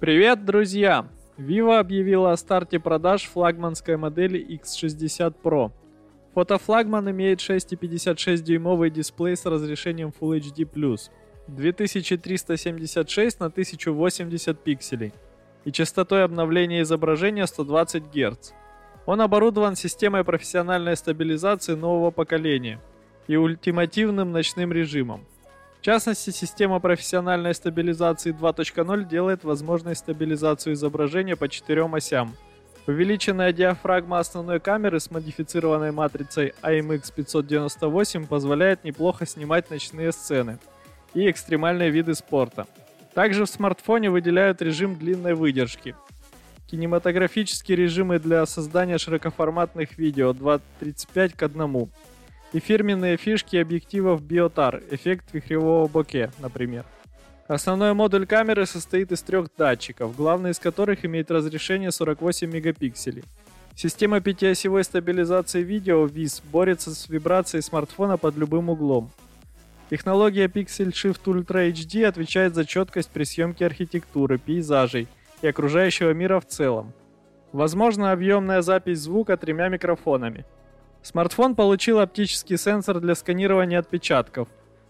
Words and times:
Привет, 0.00 0.46
друзья! 0.46 1.06
Vivo 1.36 1.78
объявила 1.78 2.32
о 2.32 2.36
старте 2.38 2.80
продаж 2.80 3.24
флагманской 3.24 3.98
модели 3.98 4.42
X60 4.58 5.34
Pro. 5.42 5.72
Фотофлагман 6.32 7.10
имеет 7.10 7.40
6,56-дюймовый 7.40 8.88
дисплей 8.88 9.36
с 9.36 9.44
разрешением 9.44 10.10
Full 10.18 10.40
HD+, 10.40 11.10
2376 11.48 13.40
на 13.40 13.46
1080 13.46 14.58
пикселей 14.60 15.12
и 15.66 15.70
частотой 15.70 16.24
обновления 16.24 16.80
изображения 16.80 17.46
120 17.46 18.04
Гц. 18.04 18.52
Он 19.04 19.20
оборудован 19.20 19.76
системой 19.76 20.24
профессиональной 20.24 20.96
стабилизации 20.96 21.74
нового 21.74 22.10
поколения 22.10 22.80
и 23.28 23.36
ультимативным 23.36 24.32
ночным 24.32 24.72
режимом. 24.72 25.26
В 25.80 25.82
частности, 25.82 26.28
система 26.28 26.78
профессиональной 26.78 27.54
стабилизации 27.54 28.34
2.0 28.34 29.08
делает 29.08 29.44
возможной 29.44 29.96
стабилизацию 29.96 30.74
изображения 30.74 31.36
по 31.36 31.48
четырем 31.48 31.94
осям. 31.94 32.36
Увеличенная 32.86 33.50
диафрагма 33.54 34.18
основной 34.18 34.60
камеры 34.60 35.00
с 35.00 35.10
модифицированной 35.10 35.90
матрицей 35.90 36.52
IMX598 36.60 38.26
позволяет 38.26 38.84
неплохо 38.84 39.24
снимать 39.24 39.70
ночные 39.70 40.12
сцены 40.12 40.58
и 41.14 41.30
экстремальные 41.30 41.88
виды 41.88 42.14
спорта. 42.14 42.66
Также 43.14 43.46
в 43.46 43.48
смартфоне 43.48 44.10
выделяют 44.10 44.60
режим 44.60 44.96
длинной 44.96 45.32
выдержки. 45.32 45.94
Кинематографические 46.70 47.76
режимы 47.76 48.18
для 48.18 48.44
создания 48.44 48.98
широкоформатных 48.98 49.96
видео 49.96 50.32
2.35 50.32 51.36
к 51.36 51.42
1 51.42 51.88
и 52.52 52.60
фирменные 52.60 53.16
фишки 53.16 53.56
объективов 53.56 54.22
Biotar, 54.22 54.82
эффект 54.90 55.26
вихревого 55.32 55.86
боке, 55.86 56.30
например. 56.38 56.84
Основной 57.48 57.94
модуль 57.94 58.26
камеры 58.26 58.66
состоит 58.66 59.10
из 59.12 59.22
трех 59.22 59.48
датчиков, 59.56 60.16
главный 60.16 60.50
из 60.50 60.58
которых 60.58 61.04
имеет 61.04 61.30
разрешение 61.30 61.90
48 61.90 62.48
мегапикселей. 62.50 63.24
Система 63.74 64.20
пятиосевой 64.20 64.84
стабилизации 64.84 65.62
видео 65.62 66.06
VIS 66.06 66.42
борется 66.52 66.94
с 66.94 67.08
вибрацией 67.08 67.62
смартфона 67.62 68.18
под 68.18 68.36
любым 68.36 68.68
углом. 68.68 69.10
Технология 69.90 70.46
Pixel 70.46 70.92
Shift 70.92 71.24
Ultra 71.24 71.72
HD 71.72 72.04
отвечает 72.04 72.54
за 72.54 72.64
четкость 72.64 73.10
при 73.10 73.24
съемке 73.24 73.66
архитектуры, 73.66 74.38
пейзажей 74.38 75.08
и 75.42 75.48
окружающего 75.48 76.12
мира 76.12 76.38
в 76.38 76.46
целом. 76.46 76.92
Возможно 77.52 78.12
объемная 78.12 78.62
запись 78.62 79.00
звука 79.00 79.36
тремя 79.36 79.68
микрофонами– 79.68 80.44
Смартфон 81.02 81.54
получил 81.54 81.98
оптический 81.98 82.58
сенсор 82.58 83.00
для 83.00 83.14
сканирования 83.14 83.78
отпечатков. 83.78 84.48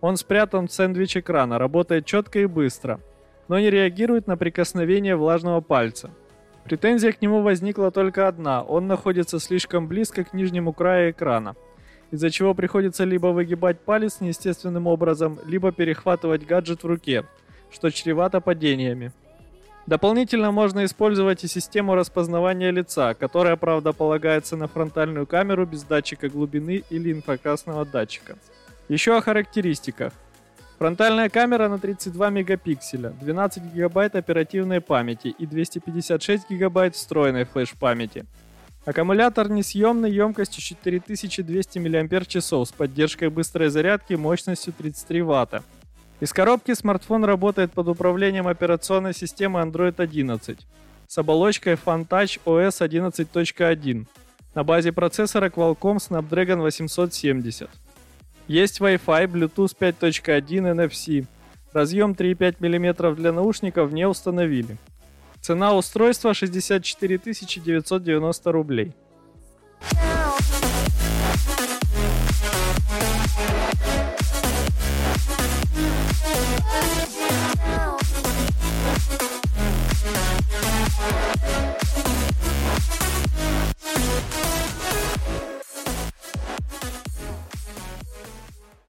Он 0.00 0.16
спрятан 0.16 0.66
в 0.66 0.72
сэндвич 0.72 1.18
экрана, 1.18 1.58
работает 1.58 2.06
четко 2.06 2.40
и 2.40 2.46
быстро, 2.46 3.00
но 3.48 3.58
не 3.58 3.70
реагирует 3.70 4.26
на 4.26 4.36
прикосновение 4.36 5.14
влажного 5.14 5.60
пальца. 5.60 6.10
Претензия 6.64 7.12
к 7.12 7.22
нему 7.22 7.42
возникла 7.42 7.90
только 7.90 8.26
одна, 8.26 8.62
он 8.62 8.86
находится 8.86 9.38
слишком 9.38 9.86
близко 9.86 10.24
к 10.24 10.32
нижнему 10.32 10.72
краю 10.72 11.12
экрана, 11.12 11.54
из-за 12.10 12.30
чего 12.30 12.54
приходится 12.54 13.04
либо 13.04 13.28
выгибать 13.28 13.80
палец 13.80 14.20
неестественным 14.20 14.86
образом, 14.86 15.38
либо 15.44 15.72
перехватывать 15.72 16.46
гаджет 16.46 16.82
в 16.82 16.86
руке, 16.86 17.24
что 17.70 17.90
чревато 17.90 18.40
падениями. 18.40 19.12
Дополнительно 19.86 20.52
можно 20.52 20.84
использовать 20.84 21.42
и 21.42 21.48
систему 21.48 21.94
распознавания 21.94 22.70
лица, 22.70 23.14
которая, 23.14 23.56
правда, 23.56 23.92
полагается 23.92 24.56
на 24.56 24.68
фронтальную 24.68 25.26
камеру 25.26 25.66
без 25.66 25.82
датчика 25.82 26.28
глубины 26.28 26.84
или 26.88 27.12
инфракрасного 27.12 27.84
датчика. 27.84 28.36
Еще 28.88 29.16
о 29.16 29.20
характеристиках. 29.20 30.12
Фронтальная 30.78 31.28
камера 31.28 31.68
на 31.68 31.78
32 31.78 32.30
мегапикселя, 32.30 33.10
12 33.10 33.72
гигабайт 33.72 34.16
оперативной 34.16 34.80
памяти 34.80 35.28
и 35.28 35.46
256 35.46 36.50
гигабайт 36.50 36.94
встроенной 36.94 37.44
флеш-памяти. 37.44 38.24
Аккумулятор 38.84 39.48
несъемный 39.48 40.10
емкостью 40.10 40.60
4200 40.60 41.78
мАч 41.78 42.36
с 42.36 42.72
поддержкой 42.72 43.30
быстрой 43.30 43.68
зарядки 43.68 44.14
мощностью 44.14 44.72
33 44.72 45.22
Вт. 45.22 45.62
Из 46.22 46.32
коробки 46.32 46.72
смартфон 46.72 47.24
работает 47.24 47.72
под 47.72 47.88
управлением 47.88 48.46
операционной 48.46 49.12
системы 49.12 49.58
Android 49.58 50.00
11 50.00 50.56
с 51.08 51.18
оболочкой 51.18 51.72
FunTouch 51.72 52.38
OS 52.46 52.88
11.1 52.88 54.06
на 54.54 54.62
базе 54.62 54.92
процессора 54.92 55.48
Qualcomm 55.48 55.96
Snapdragon 55.96 56.60
870. 56.60 57.68
Есть 58.46 58.80
Wi-Fi, 58.80 59.26
Bluetooth 59.26 59.76
5.1, 59.76 60.76
NFC. 60.76 61.26
Разъем 61.72 62.12
3,5 62.12 62.54
мм 62.60 63.16
для 63.16 63.32
наушников 63.32 63.90
не 63.90 64.06
установили. 64.06 64.76
Цена 65.40 65.74
устройства 65.74 66.34
64 66.34 67.18
990 67.18 68.52
рублей. 68.52 68.92